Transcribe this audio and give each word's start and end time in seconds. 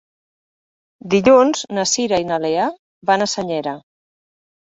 Dilluns 1.13 1.61
na 1.79 1.83
Cira 1.91 2.19
i 2.25 2.25
na 2.31 2.41
Lea 2.47 2.65
van 3.11 3.27
a 3.27 3.29
Senyera. 3.37 3.77